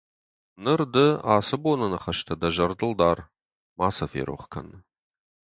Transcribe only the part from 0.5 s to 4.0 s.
Ныр ды ацы боны ныхӕстӕ дӕ зӕрдыл дар, ма